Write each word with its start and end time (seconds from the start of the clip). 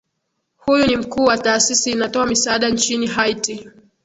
huyu 0.57 0.87
ni 0.87 0.97
mkuu 0.97 1.23
wa 1.23 1.37
taasisi 1.37 1.91
inatoa 1.91 2.25
misaada 2.25 2.69
nchini 2.69 3.07
haiti 3.07 3.67